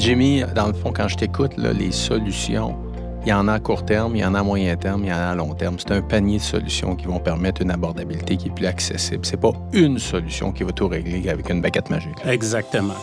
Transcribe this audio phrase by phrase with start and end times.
[0.00, 2.74] Jimmy, dans le fond, quand je t'écoute, les solutions,
[3.26, 5.10] il y en a à court terme, il y en a à moyen terme, il
[5.10, 5.76] y en a à long terme.
[5.78, 9.26] C'est un panier de solutions qui vont permettre une abordabilité qui est plus accessible.
[9.26, 12.16] C'est pas une solution qui va tout régler avec une baguette magique.
[12.24, 12.94] Exactement.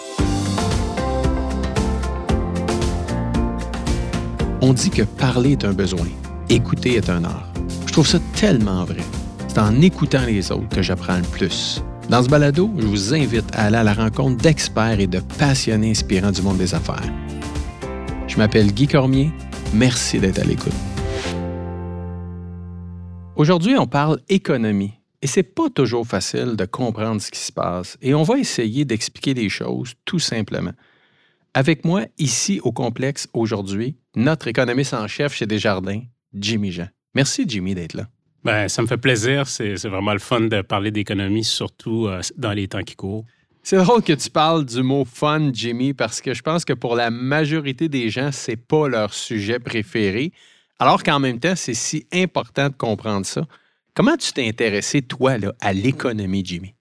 [4.64, 6.08] On dit que parler est un besoin,
[6.50, 7.48] écouter est un art.
[7.86, 9.04] Je trouve ça tellement vrai.
[9.48, 11.84] C'est en écoutant les autres que j'apprends le plus.
[12.10, 15.92] Dans ce balado, je vous invite à aller à la rencontre d'experts et de passionnés
[15.92, 17.04] inspirants du monde des affaires.
[18.28, 19.30] Je m'appelle Guy Cormier.
[19.74, 20.72] Merci d'être à l'écoute.
[23.36, 24.94] Aujourd'hui, on parle économie.
[25.22, 27.98] Et c'est pas toujours facile de comprendre ce qui se passe.
[28.02, 30.74] Et on va essayer d'expliquer les choses tout simplement.
[31.54, 36.88] Avec moi, ici au complexe aujourd'hui, notre économiste en chef chez Desjardins, Jimmy Jean.
[37.16, 38.08] Merci, Jimmy, d'être là.
[38.44, 39.48] Ben, ça me fait plaisir.
[39.48, 43.26] C'est vraiment le fun de parler d'économie, surtout euh, dans les temps qui courent.
[43.64, 46.96] C'est drôle que tu parles du mot fun, Jimmy, parce que je pense que pour
[46.96, 50.32] la majorité des gens, c'est pas leur sujet préféré,
[50.80, 53.46] alors qu'en même temps, c'est si important de comprendre ça.
[53.94, 56.77] Comment tu t'es intéressé, toi, là, à l'économie, Jimmy?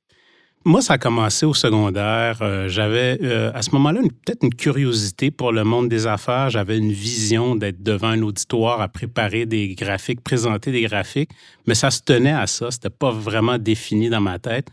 [0.66, 2.38] Moi, ça a commencé au secondaire.
[2.42, 6.50] Euh, j'avais euh, à ce moment-là peut-être une curiosité pour le monde des affaires.
[6.50, 11.30] J'avais une vision d'être devant un auditoire à préparer des graphiques, présenter des graphiques,
[11.68, 12.72] mais ça se tenait à ça.
[12.72, 14.66] C'était pas vraiment défini dans ma tête.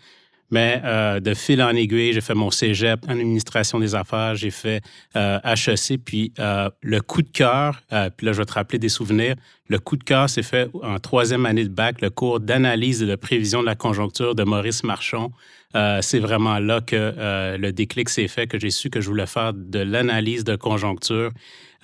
[0.49, 4.51] Mais euh, de fil en aiguille, j'ai fait mon cégep en administration des affaires, j'ai
[4.51, 4.81] fait
[5.15, 7.81] HEC, puis le coup de cœur,
[8.17, 9.35] puis là, je vais te rappeler des souvenirs,
[9.67, 13.07] le coup de cœur s'est fait en troisième année de bac, le cours d'analyse et
[13.07, 15.31] de prévision de la conjoncture de Maurice Marchon.
[15.75, 19.07] Euh, c'est vraiment là que euh, le déclic s'est fait, que j'ai su que je
[19.07, 21.31] voulais faire de l'analyse de conjoncture.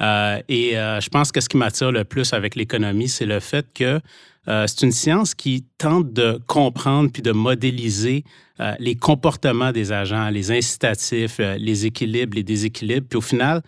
[0.02, 3.66] Euh, et je pense que ce qui m'attire le plus avec l'économie, c'est le fait
[3.74, 4.00] que
[4.46, 8.24] c'est une science qui tente de comprendre puis de modéliser
[8.80, 13.06] les comportements des agents, les incitatifs, les équilibres, les déséquilibres.
[13.08, 13.62] Puis au final,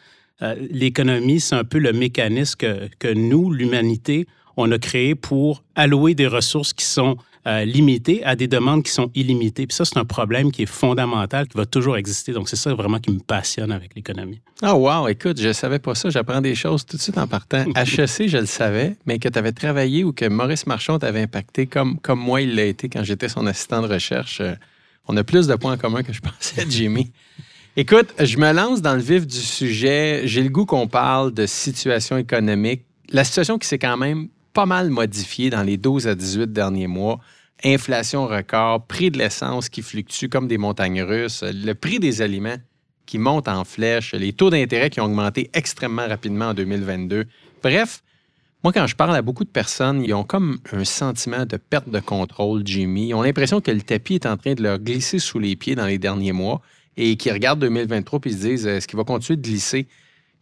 [0.71, 4.25] l'économie, c'est un peu le mécanisme que, que nous, l'humanité,
[4.57, 8.91] on a créé pour allouer des ressources qui sont euh, limité à des demandes qui
[8.91, 9.65] sont illimitées.
[9.65, 12.33] Puis ça, c'est un problème qui est fondamental, qui va toujours exister.
[12.33, 14.41] Donc, c'est ça vraiment qui me passionne avec l'économie.
[14.61, 15.07] Ah, oh, wow!
[15.07, 16.11] Écoute, je ne savais pas ça.
[16.11, 17.65] J'apprends des choses tout de suite en partant.
[17.75, 21.65] HEC, je le savais, mais que tu avais travaillé ou que Maurice Marchand t'avait impacté
[21.65, 24.39] comme, comme moi, il l'a été quand j'étais son assistant de recherche.
[24.41, 24.53] Euh,
[25.07, 27.11] on a plus de points en commun que je pensais, Jimmy.
[27.75, 30.23] Écoute, je me lance dans le vif du sujet.
[30.25, 32.83] J'ai le goût qu'on parle de situation économique.
[33.09, 36.87] La situation qui s'est quand même pas mal modifié dans les 12 à 18 derniers
[36.87, 37.19] mois.
[37.63, 42.57] Inflation record, prix de l'essence qui fluctue comme des montagnes russes, le prix des aliments
[43.05, 47.25] qui monte en flèche, les taux d'intérêt qui ont augmenté extrêmement rapidement en 2022.
[47.61, 48.03] Bref,
[48.63, 51.89] moi, quand je parle à beaucoup de personnes, ils ont comme un sentiment de perte
[51.89, 53.09] de contrôle, Jimmy.
[53.09, 55.75] Ils ont l'impression que le tapis est en train de leur glisser sous les pieds
[55.75, 56.61] dans les derniers mois
[56.95, 59.87] et qu'ils regardent 2023 et se disent est-ce qu'il va continuer de glisser?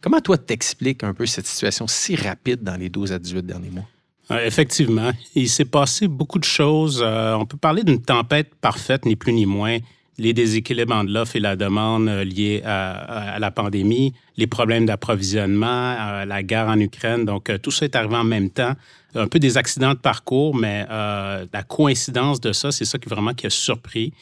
[0.00, 3.70] Comment toi t'expliques un peu cette situation si rapide dans les 12 à 18 derniers
[3.70, 3.88] mois?
[4.30, 7.02] Euh, effectivement, il s'est passé beaucoup de choses.
[7.04, 9.78] Euh, on peut parler d'une tempête parfaite, ni plus ni moins.
[10.18, 16.24] Les déséquilibres de l'offre et la demande euh, liés à, la pandémie, les problèmes d'approvisionnement,
[16.24, 17.24] la guerre en Ukraine.
[17.24, 18.74] Donc, tout ça est arrivé en même temps.
[19.14, 23.34] Un peu des accidents de parcours, mais la coïncidence de ça, c'est ça qui vraiment
[23.34, 24.12] qui a surpris.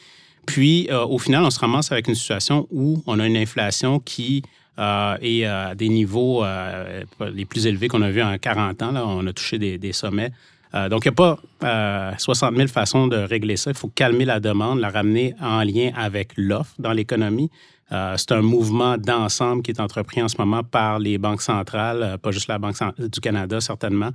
[0.45, 4.41] Puis, au final, on se ramasse avec une situation où on a une inflation qui
[4.79, 7.03] euh, et à des niveaux euh,
[7.33, 8.91] les plus élevés qu'on a vus en 40 ans.
[8.91, 10.31] Là, on a touché des, sommets.
[10.73, 13.71] Euh, donc, il n'y a pas 60 000 façons de régler ça.
[13.71, 17.49] Il faut calmer la demande, la ramener en lien avec l'offre dans l'économie.
[17.89, 22.31] c'est un mouvement d'ensemble qui est entrepris en ce moment par les banques centrales, pas
[22.31, 24.11] juste la Banque du Canada, certainement.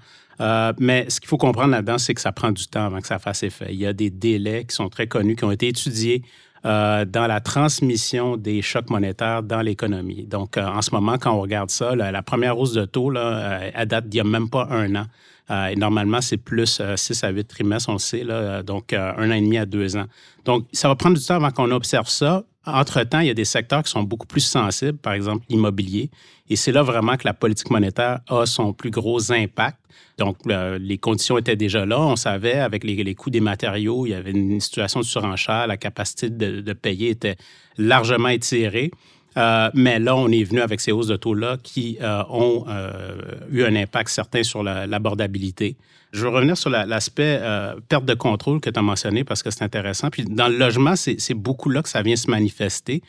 [0.78, 3.18] mais ce qu'il faut comprendre là-dedans, c'est que ça prend du temps avant que ça
[3.18, 3.66] fasse effet.
[3.68, 6.22] Il y a des délais qui sont très connus, qui ont été étudiés
[6.66, 10.24] euh, dans la transmission des chocs monétaires dans l'économie.
[10.24, 13.60] Donc, euh, en ce moment, quand on regarde ça, la, première hausse de taux, là,
[13.76, 15.04] euh, date d'il n'y a même pas un an.
[15.50, 19.34] Et normalement, c'est plus 6 à 8 trimestres, on le sait, là, donc un an
[19.34, 20.06] et demi à deux ans.
[20.44, 22.44] Donc, ça va prendre du temps avant qu'on observe ça.
[22.66, 26.10] Entre-temps, il y a des secteurs qui sont beaucoup plus sensibles, par exemple l'immobilier.
[26.48, 29.78] Et c'est là vraiment que la politique monétaire a son plus gros impact.
[30.18, 32.00] Donc, les conditions étaient déjà là.
[32.00, 35.66] On savait, avec les, coûts des matériaux, il y avait une situation de surenchère.
[35.66, 37.36] La capacité de, payer était
[37.76, 38.90] largement étirée.
[39.36, 43.16] Euh, mais là, on est venu avec ces hausses de taux-là qui euh, ont euh,
[43.50, 45.76] eu un impact certain sur l'abordabilité.
[46.12, 47.40] Je veux revenir sur l'aspect
[47.88, 50.10] perte de contrôle que tu as mentionné parce que c'est intéressant.
[50.10, 53.02] Puis dans le logement, c'est beaucoup là que ça vient se manifester.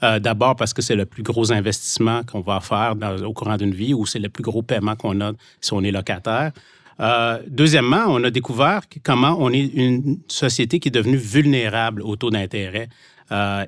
[0.00, 2.94] D'abord parce que c'est le plus gros investissement qu'on va faire
[3.24, 5.90] au courant d'une vie ou c'est le plus gros paiement qu'on a si on est
[5.90, 6.52] locataire.
[7.48, 12.30] Deuxièmement, on a découvert comment on est une société qui est devenue vulnérable au taux
[12.30, 12.88] d'intérêt.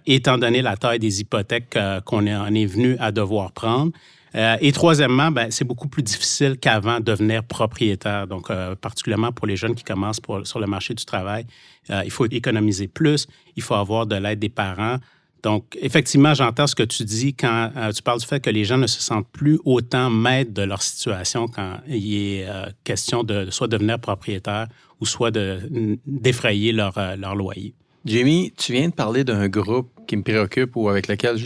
[0.06, 3.92] Étant donné la taille des hypothèques qu'on en est venu à devoir prendre.
[4.34, 8.26] et troisièmement, ben, c'est beaucoup plus difficile qu'avant de devenir propriétaire.
[8.26, 8.48] Donc,
[8.80, 11.46] particulièrement pour les jeunes qui commencent sur le marché du travail,
[11.88, 14.98] il faut économiser plus, il faut avoir de l'aide des parents.
[15.44, 18.64] Donc, effectivement, j'entends ce que tu dis quand euh, tu parles du fait que les
[18.64, 23.22] gens ne se sentent plus autant maîtres de leur situation quand il est euh, question
[23.24, 24.68] de soit devenir propriétaire
[25.00, 27.74] ou soit d'effrayer leur, euh, leur loyer.
[28.04, 31.38] Jamie, tu viens de parler d'un groupe qui me préoccupe ou avec lequel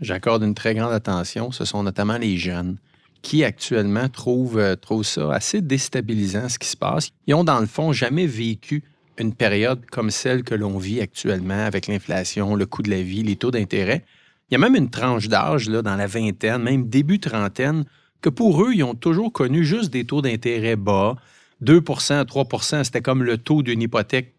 [0.00, 1.52] j'accorde une très grande attention.
[1.52, 2.78] Ce sont notamment les jeunes
[3.20, 7.10] qui actuellement trouvent, trouvent ça assez déstabilisant ce qui se passe.
[7.26, 8.82] Ils ont dans le fond jamais vécu
[9.18, 13.22] une période comme celle que l'on vit actuellement avec l'inflation, le coût de la vie,
[13.22, 14.02] les taux d'intérêt.
[14.50, 17.84] Il y a même une tranche d'âge dans la vingtaine, même début trentaine,
[18.22, 21.16] que pour eux, ils ont toujours connu juste des taux d'intérêt bas.
[21.62, 24.32] 2% 3% c'était comme le taux d'une hypothèque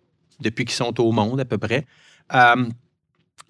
[0.43, 1.85] depuis qu'ils sont au monde à peu près.
[2.33, 2.65] Euh,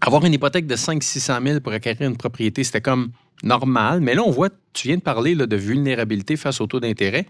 [0.02, 3.12] avoir une hypothèque de 500-600 000 pour acquérir une propriété, c'était comme
[3.44, 4.02] normal.
[4.02, 7.26] Mais là, on voit, tu viens de parler de vulnérabilité face au taux d'intérêt.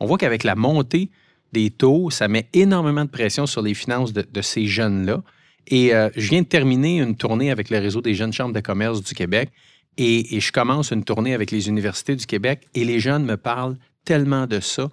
[0.00, 1.10] On voit qu'avec la montée
[1.52, 5.22] des taux, ça met énormément de pression sur les finances de, ces jeunes-là.
[5.66, 8.60] Et euh, je viens de terminer une tournée avec le réseau des jeunes chambres de
[8.60, 9.50] commerce du Québec
[9.98, 13.76] et, je commence une tournée avec les universités du Québec et les jeunes me parlent
[14.04, 14.88] tellement de ça.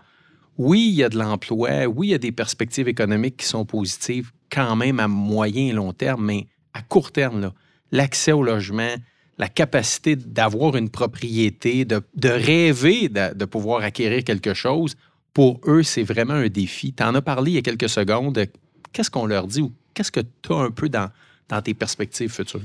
[0.57, 3.65] Oui, il y a de l'emploi, oui, il y a des perspectives économiques qui sont
[3.65, 7.51] positives quand même à moyen et long terme, mais à court terme,
[7.91, 8.95] l'accès au logement,
[9.37, 14.95] la capacité d'avoir une propriété, de, rêver de, pouvoir acquérir quelque chose,
[15.33, 16.93] pour eux, c'est vraiment un défi.
[16.93, 18.45] Tu en as parlé il y a quelques secondes.
[18.93, 21.09] Qu'est-ce qu'on leur dit ou qu'est-ce que tu as un peu dans,
[21.49, 22.61] dans tes perspectives futures?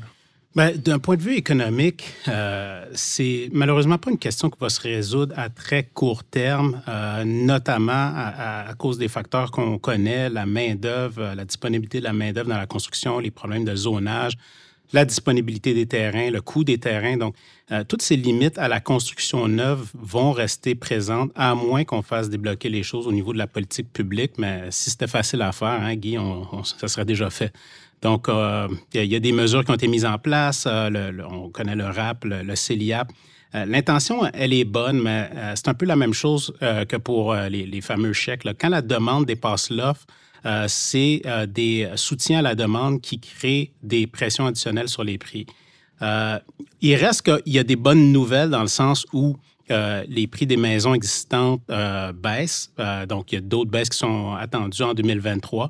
[0.57, 4.81] Bien, d'un point de vue économique, euh, c'est malheureusement pas une question qui va se
[4.81, 11.35] résoudre à très court terme, euh, notamment à, cause des facteurs qu'on connaît, la main-d'œuvre,
[11.37, 14.33] la disponibilité de la main-d'œuvre dans la construction, les problèmes de zonage,
[14.93, 17.17] la disponibilité des terrains, le coût des terrains.
[17.17, 17.37] Donc,
[17.71, 22.29] euh, toutes ces limites à la construction neuve vont rester présentes, à moins qu'on fasse
[22.29, 24.33] débloquer les choses au niveau de la politique publique.
[24.37, 26.17] Mais si c'était facile à faire, hein, Guy,
[26.77, 27.53] ça serait déjà fait.
[28.03, 30.65] Donc, euh, il y, a des mesures qui ont été mises en place.
[30.67, 33.13] Euh, on connaît le RAP, le, CELIAP.
[33.53, 38.13] L'intention, elle est bonne, mais c'est un peu la même chose que pour les, fameux
[38.13, 38.47] chèques.
[38.61, 40.07] Quand la demande dépasse l'offre,
[40.47, 45.19] euh, c'est euh, des soutiens à la demande qui créent des pressions additionnelles sur les
[45.19, 45.47] prix.
[46.03, 46.39] Euh,
[46.81, 49.37] il reste qu'il y a des bonnes nouvelles dans le sens où
[50.09, 51.63] les prix des maisons existantes
[52.15, 52.73] baissent.
[53.09, 55.69] donc, il y a d'autres baisses qui sont attendues en 2023.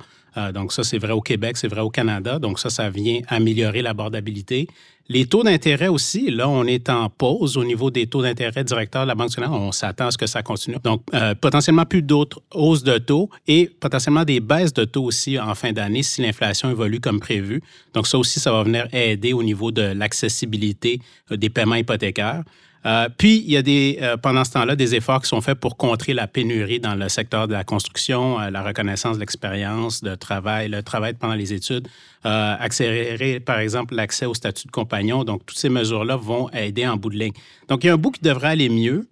[0.52, 2.38] Donc, ça, c'est vrai au Québec, c'est vrai au Canada.
[2.38, 4.68] Donc, ça, ça vient améliorer l'abordabilité.
[5.12, 9.02] Les taux d'intérêt aussi, là, on est en pause au niveau des taux d'intérêt directeurs
[9.02, 9.50] de la Banque nationale.
[9.50, 10.76] On s'attend à ce que ça continue.
[10.84, 15.36] Donc, euh, potentiellement plus d'autres hausses de taux et potentiellement des baisses de taux aussi
[15.36, 17.60] en fin d'année si l'inflation évolue comme prévu.
[17.92, 21.00] Donc, ça aussi, ça va venir aider au niveau de l'accessibilité
[21.32, 22.44] euh, des paiements hypothécaires.
[22.86, 25.58] Euh, puis, il y a des, euh, pendant ce temps-là des efforts qui sont faits
[25.58, 30.02] pour contrer la pénurie dans le secteur de la construction, euh, la reconnaissance de l'expérience,
[30.02, 31.88] de travail, le travail pendant les études,
[32.22, 35.24] accélérer, par exemple, l'accès au statut de compagnon.
[35.24, 37.32] Donc, toutes ces mesures-là vont aider en bout de ligne.
[37.68, 39.08] Donc, il y a un bout qui devrait aller mieux.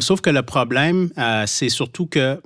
[0.00, 1.10] sauf que le problème,
[1.46, 2.40] c'est surtout que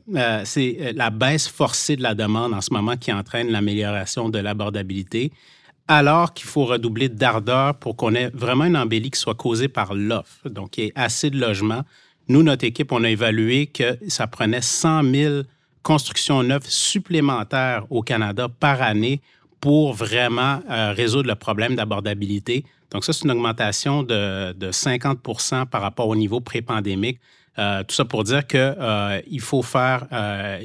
[0.44, 5.32] c'est la baisse forcée de la demande en ce moment qui entraîne l'amélioration de l'abordabilité
[5.88, 9.94] alors qu'il faut redoubler d'ardeur pour qu'on ait vraiment une embellie qui soit causée par
[9.94, 11.82] l'offre, donc il y ait assez de logements.
[12.28, 15.42] Nous, notre équipe, on a évalué que ça prenait 100 000
[15.82, 19.20] constructions neuves supplémentaires au Canada par année
[19.60, 22.64] pour vraiment euh, résoudre le problème d'abordabilité.
[22.90, 27.20] Donc ça, c'est une augmentation de, 50% par rapport au niveau pré-pandémique.
[27.58, 30.06] Euh, tout ça pour dire qu'il euh, faut faire,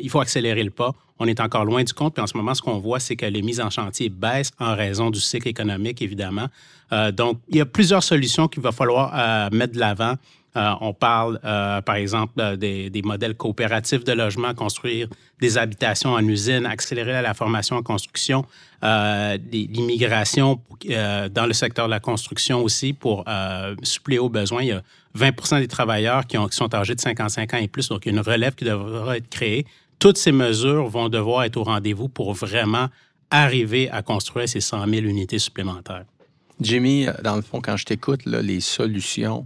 [0.02, 2.14] il faut accélérer le pas on est encore loin du compte.
[2.14, 4.76] Puis en ce moment, ce qu'on voit, c'est que les mises en chantier baissent en
[4.76, 6.48] raison du cycle économique, évidemment.
[6.94, 10.16] Euh, donc, il y a plusieurs solutions qu'il va falloir euh, mettre de l'avant.
[10.56, 15.08] Euh, on parle, par exemple, des, modèles coopératifs de logement, construire
[15.40, 18.44] des habitations en usine, accélérer la formation en construction,
[18.82, 23.24] l'immigration dans le secteur de la construction aussi pour
[23.84, 24.64] suppléer aux besoins.
[24.64, 24.82] Il y a
[25.18, 28.20] 20 des travailleurs qui, ont, qui sont âgés de 55 ans et plus, donc une
[28.20, 29.66] relève qui devra être créée
[30.00, 32.88] toutes ces mesures vont devoir être au rendez-vous pour vraiment
[33.32, 36.06] arriver à construire ces 100 000 unités supplémentaires.
[36.62, 39.46] Jimmy, dans le fond, quand je t'écoute, les solutions,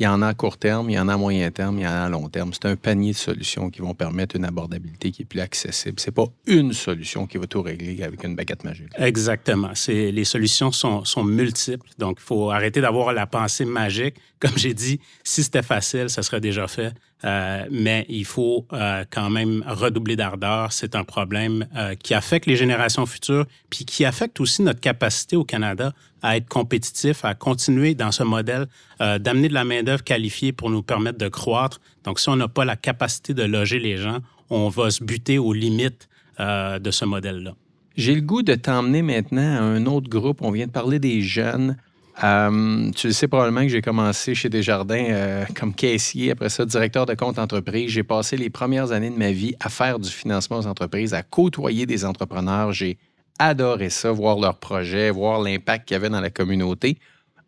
[0.00, 1.82] Il y en a à court terme, il y en a à moyen terme, il
[1.82, 2.54] y en a à long terme.
[2.54, 6.00] C'est un panier de solutions qui vont permettre une abordabilité qui est plus accessible.
[6.00, 8.88] C'est pas une solution qui va tout régler avec une baguette magique.
[8.96, 9.72] Exactement.
[9.88, 11.86] Les solutions sont, sont multiples.
[11.98, 14.14] Donc, il faut arrêter d'avoir la pensée magique.
[14.38, 16.94] Comme j'ai dit, si c'était facile, ça serait déjà fait.
[17.24, 20.72] Euh, mais il faut euh, quand même redoubler d'ardeur.
[20.72, 25.36] C'est un problème euh, qui affecte les générations futures, puis qui affecte aussi notre capacité
[25.36, 25.92] au Canada
[26.22, 28.66] à être compétitif, à continuer dans ce modèle,
[28.98, 31.80] d'amener de la main-d'œuvre qualifiée pour nous permettre de croître.
[32.04, 34.18] Donc, si on n'a pas la capacité de loger les gens,
[34.50, 36.08] on va se buter aux limites
[36.38, 37.54] de ce modèle-là.
[37.96, 40.42] J'ai le goût de t'emmener maintenant à un autre groupe.
[40.42, 41.76] On vient de parler des jeunes.
[42.22, 46.66] Euh, tu le sais probablement que j'ai commencé chez Desjardins euh, comme caissier, après ça
[46.66, 47.90] directeur de compte entreprise.
[47.90, 51.22] J'ai passé les premières années de ma vie à faire du financement aux entreprises, à
[51.22, 52.72] côtoyer des entrepreneurs.
[52.72, 52.98] J'ai
[53.40, 56.98] adoré ça, voir leurs projets, voir l'impact qu'il y avait dans la communauté.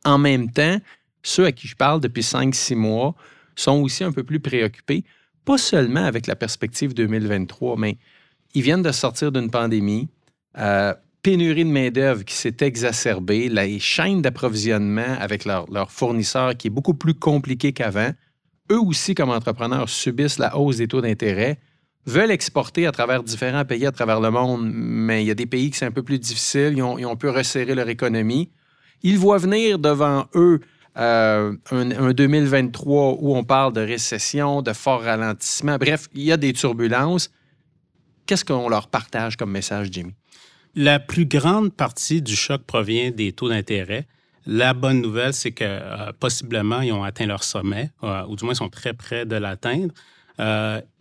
[0.05, 0.79] En même temps,
[1.23, 3.15] ceux à qui je parle depuis 5-6 mois
[3.55, 5.05] sont aussi un peu plus préoccupés,
[5.45, 7.99] pas seulement avec la perspective 2023, mais
[8.55, 10.09] ils viennent de sortir d'une pandémie.
[10.59, 16.71] Euh, pénurie de main-d'œuvre qui s'est exacerbée, les chaînes d'approvisionnement avec leurs fournisseurs qui est
[16.71, 18.11] beaucoup plus compliquée qu'avant.
[18.71, 21.61] Eux aussi, comme entrepreneurs, subissent la hausse des taux d'intérêt,
[22.07, 25.47] veulent exporter à travers différents pays à travers le monde, mais il y a des
[25.47, 28.51] pays qui sont un peu plus difficiles, ils ont, pu resserrer leur économie.
[29.03, 30.61] Ils voient venir devant eux
[30.99, 35.77] euh, un, un, 2023 où on parle de récession, de fort ralentissement.
[35.79, 37.31] Bref, il y a des turbulences.
[38.27, 40.15] Qu'est-ce qu'on leur partage comme message, Jimmy?
[40.75, 44.07] La plus grande partie du choc provient des taux d'intérêt.
[44.47, 48.45] La bonne nouvelle, c'est que euh, possiblement, ils ont atteint leur sommet, euh, ou du
[48.45, 49.93] moins sont très près de l'atteindre.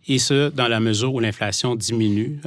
[0.08, 2.40] Et ce, dans la mesure où l'inflation diminue.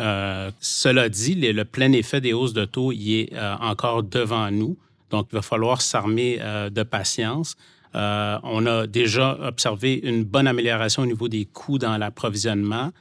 [0.60, 4.78] cela dit, le, plein effet des hausses de taux y est encore devant nous.
[5.10, 6.40] Donc, il va falloir s'armer
[6.72, 7.56] de patience.
[7.94, 12.92] on a déjà observé une bonne amélioration au niveau des coûts dans l'approvisionnement.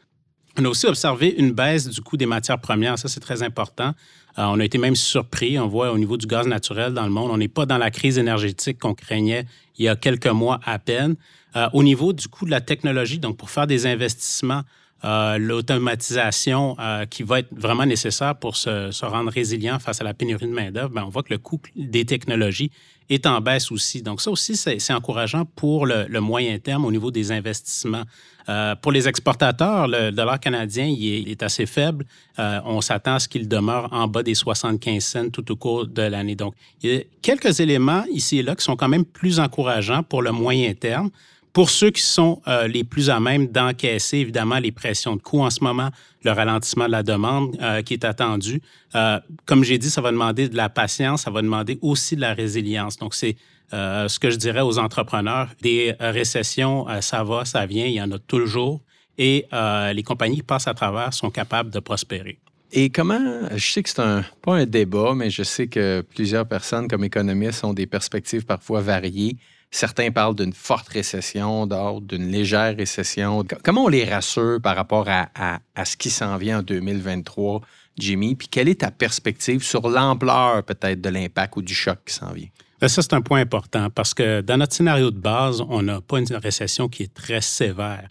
[0.57, 2.99] On a aussi observé une baisse du coût des matières premières.
[2.99, 3.93] Ça, c'est très important.
[4.39, 5.59] Euh, on a été même surpris.
[5.59, 7.91] On voit au niveau du gaz naturel dans le monde, on n'est pas dans la
[7.91, 9.47] crise énergétique qu'on craignait
[9.79, 11.17] il y a quelques mois à peine.
[11.57, 14.63] Euh, au niveau du coût de la technologie, donc pour faire des investissements,
[15.05, 16.77] euh, l'automatisation
[17.11, 20.91] qui va être vraiment nécessaire pour se, rendre résilient face à la pénurie de main-d'œuvre,
[20.91, 22.71] ben, on voit que le coût des technologies
[23.11, 24.03] est en baisse aussi.
[24.03, 28.05] Donc, ça aussi, c'est encourageant pour le, moyen terme au niveau des investissements.
[28.49, 32.05] Euh, pour les exportateurs, le dollar canadien il est, assez faible.
[32.39, 35.87] Euh, on s'attend à ce qu'il demeure en bas des 75 cents tout au cours
[35.87, 36.35] de l'année.
[36.35, 40.03] Donc, il y a quelques éléments ici et là qui sont quand même plus encourageants
[40.03, 41.11] pour le moyen terme.
[41.55, 45.41] Pour ceux qui sont euh, les plus à même d'encaisser, évidemment, les pressions de coûts
[45.41, 45.91] en ce moment,
[46.25, 48.61] le ralentissement de la demande euh, qui est attendu,
[48.97, 52.21] euh, comme j'ai dit, ça va demander de la patience, ça va demander aussi de
[52.23, 52.97] la résilience.
[52.97, 53.37] Donc, c'est
[53.73, 55.49] ce que je dirais aux entrepreneurs.
[55.61, 58.83] Des récessions, ça va, ça vient, il y en a toujours.
[59.19, 59.47] Et
[59.93, 62.39] les compagnies qui passent à travers sont capables de prospérer.
[62.71, 63.19] Et comment,
[63.53, 67.03] je sais que c'est un, pas un débat, mais je sais que plusieurs personnes comme
[67.03, 69.39] économistes ont des perspectives parfois variées.
[69.75, 73.45] Certains parlent d'une forte récession, d'autres d'une légère récession.
[73.65, 77.61] Comment on les rassure par rapport à, ce qui s'en vient en 2023,
[77.99, 78.37] Jimmy?
[78.37, 82.33] Puis quelle est ta perspective sur l'ampleur peut-être de l'impact ou du choc qui s'en
[82.33, 82.47] vient?
[82.81, 86.01] Ben, ça, c'est un point important parce que dans notre scénario de base, on n'a
[86.01, 88.07] pas une récession qui est très sévère.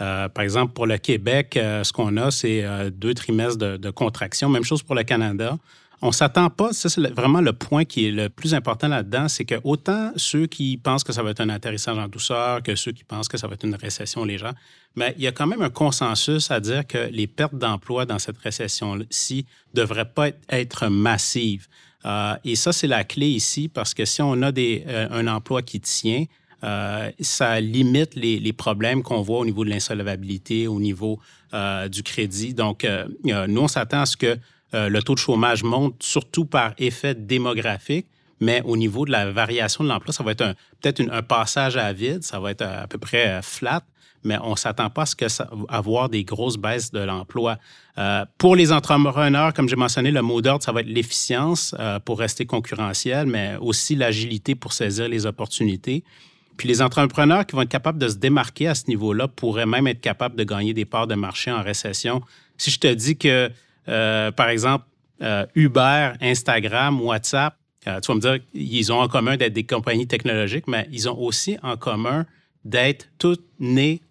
[0.00, 3.76] Euh, par exemple, pour le Québec, euh, ce qu'on a, c'est euh, deux trimestres de,
[3.76, 4.48] de, contraction.
[4.50, 5.58] Même chose pour le Canada.
[6.00, 9.44] On s'attend pas, ça c'est vraiment le point qui est le plus important là-dedans, c'est
[9.44, 12.92] que autant ceux qui pensent que ça va être un atterrissage en douceur que ceux
[12.92, 14.54] qui pensent que ça va être une récession légère,
[14.94, 18.20] mais il y a quand même un consensus à dire que les pertes d'emploi dans
[18.20, 21.66] cette récession-ci ne devraient pas être massives.
[22.04, 25.26] Euh, et ça, c'est la clé ici parce que si on a des, euh, un
[25.26, 26.24] emploi qui tient,
[26.64, 31.20] euh, ça limite les, les problèmes qu'on voit au niveau de l'insolvabilité, au niveau
[31.90, 32.52] du crédit.
[32.52, 32.86] Donc,
[33.24, 34.36] nous, on s'attend à ce que
[34.74, 38.06] euh, le taux de chômage monte surtout par effet démographique,
[38.40, 41.92] mais au niveau de la variation de l'emploi, ça va être peut-être un passage à
[41.92, 43.82] vide, ça va être à, peu près euh, flat,
[44.24, 47.56] mais on ne s'attend pas à ce que ça, avoir des grosses baisses de l'emploi.
[47.98, 52.18] Euh, pour les entrepreneurs, comme j'ai mentionné, le mot d'ordre, ça va être l'efficience pour
[52.18, 56.02] rester concurrentiel, mais aussi l'agilité pour saisir les opportunités.
[56.58, 59.86] Puis les entrepreneurs qui vont être capables de se démarquer à ce niveau-là pourraient même
[59.86, 62.20] être capables de gagner des parts de marché en récession.
[62.58, 63.50] Si je te dis que
[63.88, 64.84] euh, par exemple,
[65.22, 69.64] euh, Uber, Instagram, WhatsApp, euh, tu vas me dire, ils ont en commun d'être des
[69.64, 72.26] compagnies technologiques, mais ils ont aussi en commun
[72.64, 74.02] d'être toutes nées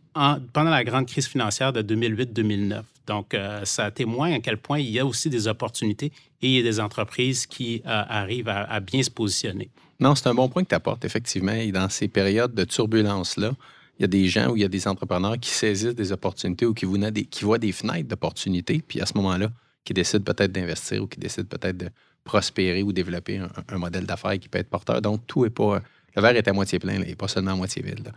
[0.51, 2.81] pendant la grande crise financière de 2008-2009.
[3.05, 6.59] Donc, ça témoigne à quel point il y a aussi des opportunités et il y
[6.59, 9.69] a des entreprises qui arrivent à, bien se positionner.
[9.99, 11.51] Non, c'est un bon point que tu apportes, effectivement.
[11.51, 13.51] Et dans ces périodes de turbulence-là,
[13.99, 16.65] il y a des gens ou il y a des entrepreneurs qui saisissent des opportunités
[16.65, 19.51] ou qui, voient des, qui voient des fenêtres d'opportunités, puis à ce moment-là,
[19.87, 21.89] qui décident peut-être d'investir ou qui décident peut-être de
[22.25, 23.39] prospérer ou développer
[23.69, 25.01] un, modèle d'affaires qui peut être porteur.
[25.01, 25.81] Donc, tout est pas.
[26.13, 28.11] Le verre est à moitié plein, et pas seulement à moitié vide.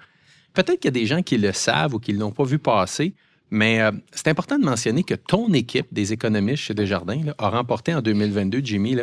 [0.52, 2.58] Peut-être qu'il y a des gens qui le savent ou qui ne l'ont pas vu
[2.58, 3.14] passer,
[3.52, 7.94] mais euh, c'est important de mentionner que ton équipe des économistes chez Desjardins a remporté
[7.94, 8.96] en 2022, Jimmy,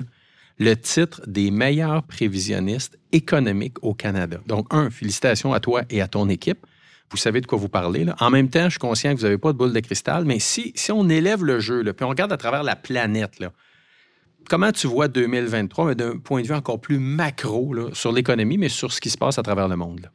[0.60, 4.42] le titre des meilleurs prévisionnistes économiques au Canada.
[4.46, 6.66] Donc, un, félicitations à toi et à ton équipe.
[7.10, 8.06] Vous savez de quoi vous parlez.
[8.20, 10.40] En même temps, je suis conscient que vous n'avez pas de boule de cristal, mais
[10.40, 13.52] si, si on élève le jeu, puis on regarde à travers la planète, là,
[14.50, 18.70] comment tu vois 2023, mais d'un point de vue encore plus macro sur l'économie, mais
[18.70, 20.10] sur ce qui se passe à travers le monde?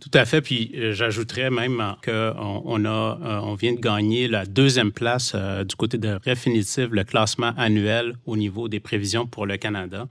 [0.00, 0.40] Tout à fait.
[0.40, 2.88] Puis euh, j'ajouterais même qu'on on a,
[3.22, 7.52] euh, on vient de gagner la deuxième place euh, du côté de Refinitiv, le classement
[7.56, 10.08] annuel au niveau des prévisions pour le Canada.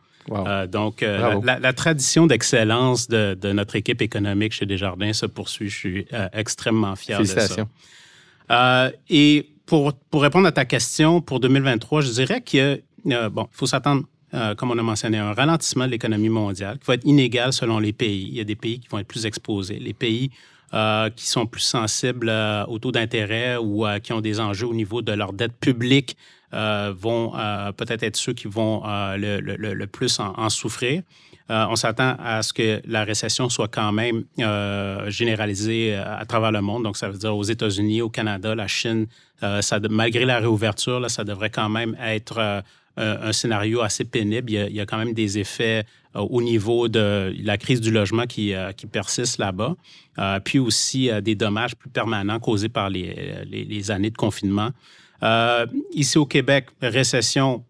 [0.68, 5.70] donc, la, tradition d'excellence de, notre équipe économique chez Desjardins se poursuit.
[5.70, 8.92] Je suis extrêmement fier de ça.
[9.10, 13.66] et pour, pour répondre à ta question, pour 2023, je dirais qu'il bon, il faut
[13.66, 17.52] s'attendre euh, comme on a mentionné, un ralentissement de l'économie mondiale qui va être inégal
[17.52, 18.28] selon les pays.
[18.30, 19.78] Il y a des pays qui vont être plus exposés.
[19.78, 20.32] Les pays
[20.74, 24.74] euh, qui sont plus sensibles euh, au taux d'intérêt ou qui ont des enjeux au
[24.74, 26.18] niveau de leur dette publique
[26.54, 27.32] vont
[27.78, 31.02] peut-être être ceux qui vont le, plus en, souffrir.
[31.48, 34.26] on s'attend à ce que la récession soit quand même
[35.08, 36.84] généralisée à travers le monde.
[36.84, 39.08] Donc, ça veut dire aux États-Unis, au Canada, la Chine,
[39.90, 42.64] malgré la réouverture, ça devrait quand même être
[42.98, 44.52] un scénario assez pénible.
[44.52, 48.26] Il y a, quand même des effets euh, au niveau de la crise du logement
[48.26, 49.76] qui, euh, persiste là-bas,
[50.20, 54.72] euh, puis aussi des dommages plus permanents causés par les, années de confinement.
[55.94, 57.64] ici au Québec, récession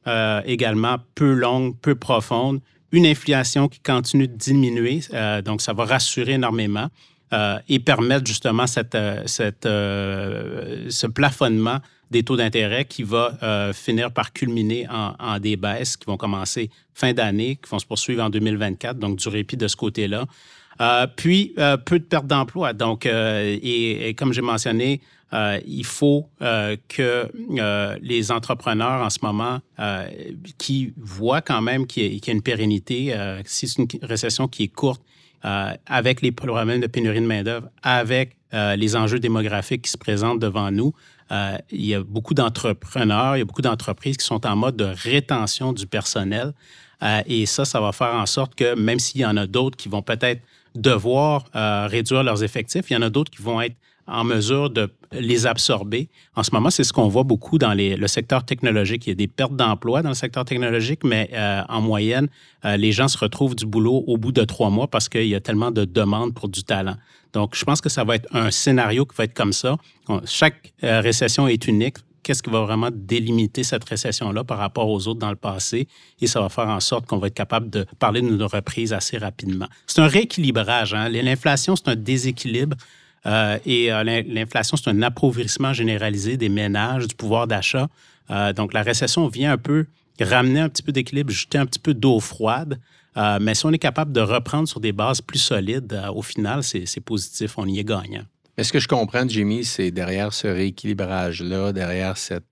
[0.45, 2.61] également peu longue, peu profonde,
[2.91, 5.01] une inflation qui continue de diminuer,
[5.45, 6.87] donc ça va rassurer énormément.
[7.69, 8.97] et permettre justement cette,
[9.27, 11.79] ce plafonnement
[12.11, 16.69] des taux d'intérêt qui va euh, finir par culminer en, des baisses qui vont commencer
[16.93, 20.25] fin d'année, qui vont se poursuivre en 2024, donc du répit de ce côté-là.
[20.81, 22.73] Euh, puis, euh, peu de pertes d'emploi.
[22.73, 24.99] Donc, et, comme j'ai mentionné,
[25.65, 27.31] il faut que
[28.01, 29.61] les entrepreneurs en ce moment
[30.57, 33.15] qui voient quand même qu'il y, a une pérennité,
[33.45, 35.01] si c'est une récession qui est courte,
[35.41, 40.71] avec les problèmes de pénurie de main-d'œuvre, avec les enjeux démographiques qui se présentent devant
[40.71, 40.93] nous,
[41.31, 44.75] euh, il y a beaucoup d'entrepreneurs, il y a beaucoup d'entreprises qui sont en mode
[44.75, 46.53] de rétention du personnel.
[47.03, 49.77] Euh, et ça, ça va faire en sorte que même s'il y en a d'autres
[49.77, 50.41] qui vont peut-être
[50.75, 53.75] devoir euh, réduire leurs effectifs, il y en a d'autres qui vont être
[54.07, 56.09] en mesure de les absorber.
[56.35, 59.07] En ce moment, c'est ce qu'on voit beaucoup dans le secteur technologique.
[59.07, 61.29] Il y a des pertes d'emplois dans le secteur technologique, mais
[61.69, 62.27] en moyenne,
[62.63, 65.39] les gens se retrouvent du boulot au bout de trois mois parce qu'il y a
[65.39, 66.95] tellement de demandes pour du talent.
[67.33, 69.77] Donc, je pense que ça va être un scénario qui va être comme ça.
[70.25, 71.97] Chaque euh, récession est unique.
[72.23, 75.87] Qu'est-ce qui va vraiment délimiter cette récession-là par rapport aux autres dans le passé?
[76.19, 79.17] Et ça va faire en sorte qu'on va être capable de parler d'une reprise assez
[79.17, 79.67] rapidement.
[79.87, 80.93] C'est un rééquilibrage.
[80.93, 81.09] Hein?
[81.09, 82.77] L'inflation, c'est un déséquilibre.
[83.25, 87.87] Euh, et euh, l'inflation, c'est un appauvrissement généralisé des ménages, du pouvoir d'achat.
[88.55, 89.87] donc, la récession vient un peu
[90.23, 92.79] ramener un petit peu d'équilibre, jeter un petit peu d'eau froide.
[93.17, 96.21] Euh, mais si on est capable de reprendre sur des bases plus solides, euh, au
[96.21, 98.23] final, c'est positif, on y est gagnant.
[98.57, 102.45] Mais ce que je comprends, Jimmy, c'est derrière ce rééquilibrage-là, derrière cette,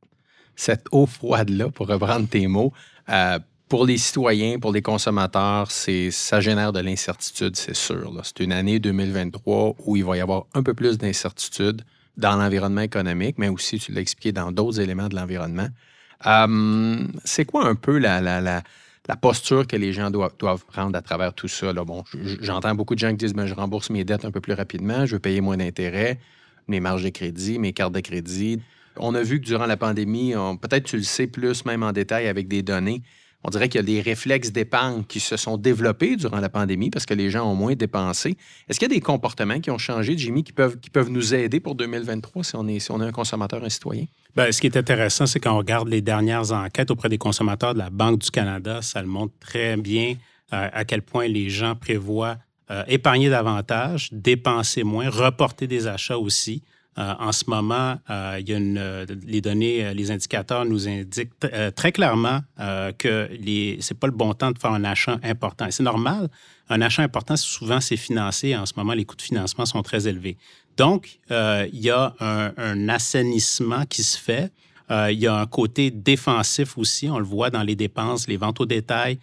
[0.56, 2.74] cette eau froide-là, pour reprendre tes mots,
[3.10, 8.12] euh, pour les citoyens, pour les consommateurs, ça génère de l'incertitude, c'est sûr.
[8.24, 11.84] C'est une année 2023 où il va y avoir un peu plus d'incertitude
[12.18, 15.68] dans l'environnement économique, mais aussi, tu l'as expliqué, dans d'autres éléments de l'environnement.
[17.24, 18.64] c'est quoi un peu la, la, la
[19.10, 21.74] la posture que les gens doivent, prendre à travers tout ça.
[21.74, 22.04] Bon,
[22.42, 25.08] j'entends beaucoup de gens qui disent ben, je rembourse mes dettes un peu plus rapidement,
[25.08, 26.20] je veux payer moins d'intérêts,
[26.68, 28.62] mes marges de crédit, mes cartes de crédit.
[28.98, 32.28] On a vu que durant la pandémie, peut-être tu le sais plus même en détail
[32.28, 33.02] avec des données,
[33.44, 36.92] on dirait qu'il y a des réflexes d'épargne qui se sont développés durant la pandémie
[36.92, 38.38] parce que les gens ont moins dépensé.
[38.68, 41.34] Est-ce qu'il y a des comportements qui ont changé, Jimmy, qui peuvent, qui peuvent nous
[41.34, 44.06] aider pour 2023 si on est, si on est un consommateur, un citoyen?
[44.36, 47.74] Bien, ce qui est intéressant, c'est quand on regarde les dernières enquêtes auprès des consommateurs
[47.74, 50.16] de la Banque du Canada, ça le montre très bien
[50.54, 52.38] euh, à quel point les gens prévoient
[52.70, 56.62] euh, épargner davantage, dépenser moins, reporter des achats aussi.
[57.00, 57.98] Euh, en ce moment,
[58.38, 61.34] il y a les données, les indicateurs nous indiquent
[61.76, 62.42] très clairement
[62.98, 65.68] que ce n'est pas le bon temps de faire un achat important.
[65.72, 66.30] C'est normal.
[66.68, 68.56] Un achat important, souvent, c'est financé.
[68.56, 70.38] En ce moment, les coûts de financement sont très élevés.
[70.80, 74.52] Donc, il y a un, assainissement qui se fait.
[74.90, 77.10] il y a un côté défensif aussi.
[77.10, 79.20] On le voit dans les dépenses, les ventes au détail.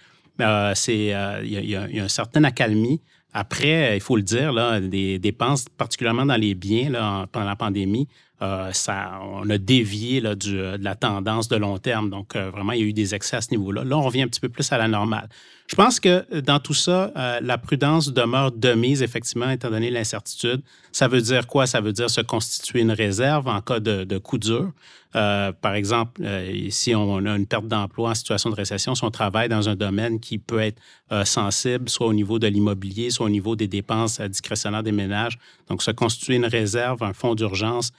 [0.75, 3.01] c'est, il y, a un certain accalmie.
[3.33, 7.57] Après, il faut le dire, là, des dépenses, particulièrement dans les biens là, pendant la
[7.57, 8.09] pandémie,
[8.43, 12.11] euh, ça, on a dévié là, de la tendance de long terme.
[12.11, 13.85] Donc, euh, vraiment, il y a eu des excès à ce niveau-là.
[13.85, 15.29] Là, on revient un petit peu plus à la normale.
[15.67, 19.91] Je pense que dans tout ça, euh, la prudence demeure de mise, effectivement, étant donné
[19.91, 20.63] l'incertitude.
[20.93, 21.67] Ça veut dire quoi?
[21.67, 24.71] Ça veut dire se constituer une réserve en cas de, coup dur.
[25.17, 29.03] Euh, par exemple, euh, si on a une perte d'emploi en situation de récession, si
[29.03, 30.81] on travaille dans un domaine qui peut être
[31.25, 35.37] sensible, soit au niveau de l'immobilier, soit au niveau des dépenses discrétionnaires des ménages.
[35.69, 37.93] Donc, se constituer une réserve, un fonds d'urgence,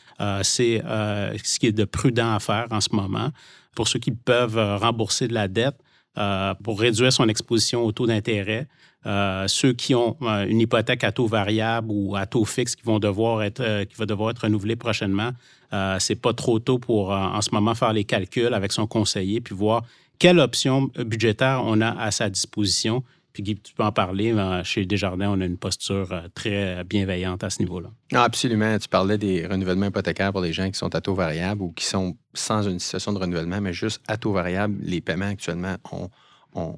[0.43, 3.31] c'est ce qui est de prudent à faire en ce moment.
[3.75, 5.77] Pour ceux qui peuvent rembourser de la dette,
[6.17, 8.67] euh, pour réduire son exposition au taux d'intérêt.
[9.05, 12.83] Euh, ceux qui ont euh, une hypothèque à taux variable ou à taux fixe qui
[12.83, 15.31] vont devoir être, qui va devoir être renouvelée prochainement,
[15.99, 19.53] c'est pas trop tôt pour en ce moment faire les calculs avec son conseiller puis
[19.53, 19.83] voir
[20.17, 23.03] quelle option budgétaire on a à sa disposition
[23.43, 24.35] puis tu peux en parler.
[24.63, 27.89] Chez Desjardins, on a une posture euh, très bienveillante à ce niveau-là.
[28.13, 28.77] Ah, absolument.
[28.77, 31.85] Tu parlais des renouvellements hypothécaires pour les gens qui sont à taux variable ou qui
[31.85, 34.75] sont sans une situation de renouvellement, mais juste à taux variable.
[34.81, 35.75] Les paiements actuellement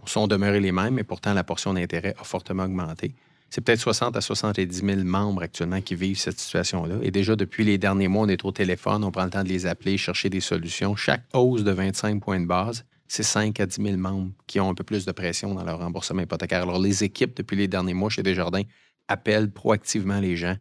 [0.06, 3.14] sont demeurés les mêmes, mais pourtant la portion d'intérêt a fortement augmenté.
[3.50, 6.96] C'est peut-être 60 à 70 000 membres actuellement qui vivent cette situation-là.
[7.02, 9.50] Et déjà, depuis les derniers mois, on est au téléphone, on prend le temps de
[9.50, 10.96] les appeler, chercher des solutions.
[10.96, 14.70] Chaque hausse de 25 points de base c'est 5 à 10 000 membres qui ont
[14.70, 16.62] un peu plus de pression dans leur remboursement hypothécaire.
[16.62, 18.62] Alors, les équipes, depuis les derniers mois chez Desjardins,
[19.08, 20.56] appellent proactivement les gens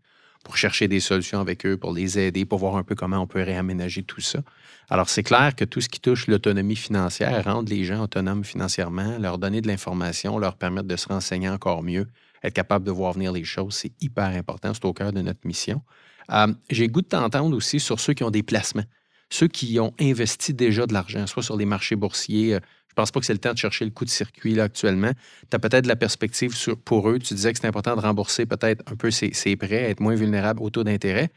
[0.45, 3.27] pour chercher des solutions avec eux, pour les aider, pour voir un peu comment on
[3.27, 4.39] peut réaménager tout ça.
[4.89, 9.19] Alors, c'est clair que tout ce qui touche l'autonomie financière, rendre les gens autonomes financièrement,
[9.19, 12.09] leur donner de l'information, leur permettre de se renseigner encore mieux,
[12.43, 14.73] être capable de voir venir les choses, c'est hyper important.
[14.73, 15.83] C'est au cœur de notre mission.
[16.31, 18.85] Euh, j'ai goût de t'entendre aussi sur ceux qui ont des placements
[19.31, 23.11] ceux qui ont investi déjà de l'argent, soit sur les marchés boursiers, euh, je pense
[23.11, 25.13] pas que c'est le temps de chercher le coup de circuit là, actuellement.
[25.51, 26.53] Tu as peut-être la perspective
[26.85, 27.19] pour eux.
[27.21, 30.61] Tu disais que c'est important de rembourser peut-être un peu ces, prêts, être moins vulnérable
[30.63, 31.31] au taux d'intérêt.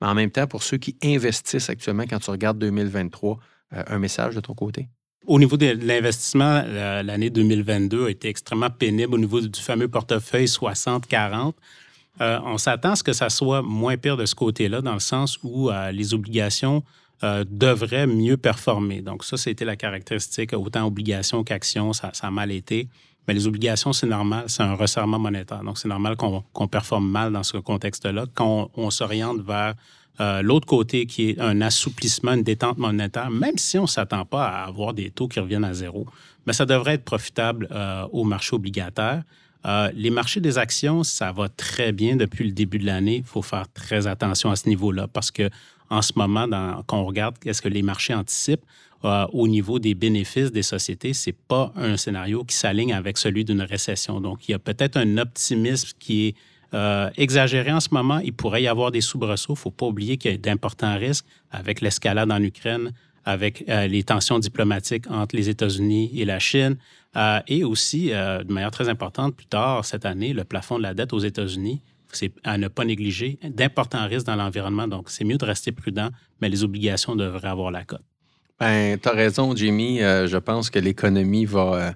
[0.00, 3.38] Mais en même temps, pour ceux qui investissent actuellement, quand tu regardes 2023,
[3.74, 4.88] euh, un message de ton côté?
[5.26, 10.46] Au niveau de l'investissement, l'année 2022 a été extrêmement pénible au niveau du fameux portefeuille
[10.46, 11.52] 60-40.
[12.20, 15.00] Euh, on s'attend à ce que ça soit moins pire de ce côté-là, dans le
[15.00, 16.82] sens où les obligations
[17.24, 17.44] euh,
[18.06, 19.02] mieux performer.
[19.02, 20.52] Donc, ça, c'était la caractéristique.
[20.52, 22.88] Autant obligations qu'actions, ça, a mal été.
[23.26, 25.62] Mais les obligations, c'est normal, c'est un resserrement monétaire.
[25.62, 28.26] Donc, c'est normal qu'on performe mal dans ce contexte-là.
[28.34, 29.74] Quand on, s'oriente vers
[30.20, 34.24] euh, l'autre côté, qui est un assouplissement, une détente monétaire, même si on ne s'attend
[34.24, 36.06] pas à avoir des taux qui reviennent à zéro,
[36.46, 39.22] mais ça devrait être profitable euh, au marché obligataire.
[39.94, 43.16] Les marchés des actions, ça va très bien depuis le début de l'année.
[43.18, 45.48] Il faut faire très attention à ce niveau-là parce que
[45.90, 46.46] en ce moment,
[46.86, 48.64] quand on regarde qu'est-ce que les marchés anticipent
[49.04, 53.44] euh, au niveau des bénéfices des sociétés, c'est pas un scénario qui s'aligne avec celui
[53.44, 54.20] d'une récession.
[54.20, 56.34] Donc, il y a peut-être un optimisme qui est
[56.72, 58.20] euh, exagéré en ce moment.
[58.20, 59.52] Il pourrait y avoir des soubresauts.
[59.54, 62.92] Il ne faut pas oublier qu'il y a d'importants risques avec l'escalade en Ukraine,
[63.24, 66.76] avec euh, les tensions diplomatiques entre les États-Unis et la Chine,
[67.46, 71.12] et aussi, de manière très importante, plus tard cette année, le plafond de la dette
[71.12, 71.82] aux États-Unis
[72.12, 74.86] c'est à ne pas négliger d'importants risques dans l'environnement.
[74.86, 78.02] Donc, c'est mieux de rester prudent, mais les obligations devraient avoir la cote.
[78.60, 80.02] Ben, tu as raison, Jimmy.
[80.02, 81.94] Euh, je pense que l'économie va.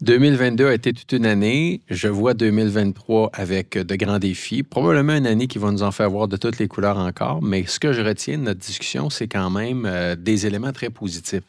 [0.00, 1.80] 2022 euh, a été toute une année.
[1.88, 4.62] Je vois 2023 avec de grands défis.
[4.62, 7.42] Probablement une année qui va nous en faire voir de toutes les couleurs encore.
[7.42, 10.90] Mais ce que je retiens de notre discussion, c'est quand même euh, des éléments très
[10.90, 11.42] positifs.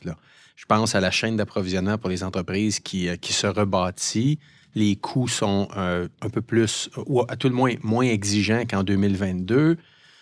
[0.55, 4.39] Je pense à la chaîne d'approvisionnement pour les entreprises qui, qui se rebâtit
[4.75, 8.83] les coûts sont euh, un peu plus, ou à tout le moins moins exigeants qu'en
[8.83, 9.77] 2022.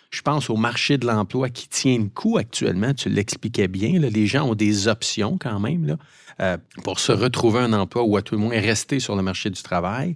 [0.10, 2.94] Je pense au marché de l'emploi qui tient le coup actuellement.
[2.94, 4.00] Tu l'expliquais bien.
[4.00, 5.98] les gens ont des options quand même
[6.40, 9.50] euh, pour se retrouver un emploi ou à tout le moins rester sur le marché
[9.50, 10.16] du travail.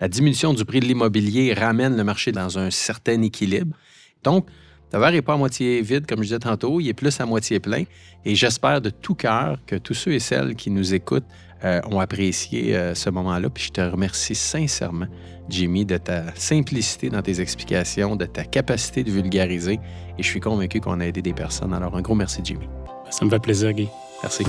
[0.00, 3.76] La diminution du prix de l'immobilier ramène le marché dans un certain équilibre.
[4.22, 4.46] Donc,
[4.92, 7.26] le verre n'est pas à moitié vide, comme je disais tantôt, il est plus à
[7.26, 7.84] moitié plein.
[8.24, 11.26] Et j'espère de tout cœur que tous ceux et celles qui nous écoutent
[11.64, 13.48] euh, ont apprécié euh, ce moment-là.
[13.50, 15.06] Puis je te remercie sincèrement,
[15.48, 19.78] Jimmy, de ta simplicité dans tes explications, de ta capacité de vulgariser.
[20.18, 21.72] Et je suis convaincu qu'on a aidé des personnes.
[21.72, 22.66] Alors, un gros merci, Jimmy.
[23.10, 23.88] Ça me fait plaisir, Guy.
[24.22, 24.44] Merci.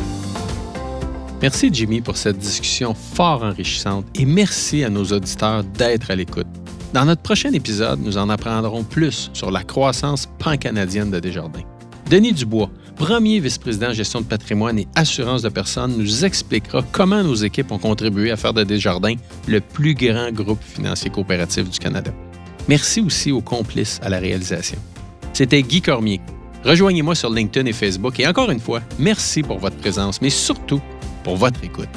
[1.42, 6.48] Merci, Jimmy, pour cette discussion fort enrichissante et merci à nos auditeurs d'être à l'écoute.
[6.94, 11.66] Dans notre prochain épisode, nous en apprendrons plus sur la croissance pan-canadienne de Desjardins.
[12.10, 17.36] Denis Dubois, premier vice-président gestion de patrimoine et assurance de personnes, nous expliquera comment nos
[17.36, 19.16] équipes ont contribué à faire de Desjardins
[19.48, 22.12] le plus grand groupe financier coopératif du Canada.
[22.68, 24.78] Merci aussi aux complices à la réalisation.
[25.34, 26.22] C'était Guy Cormier.
[26.64, 30.82] Rejoignez-moi sur LinkedIn et Facebook et encore une fois, merci pour votre présence, mais surtout
[31.24, 31.90] pour votre écoute.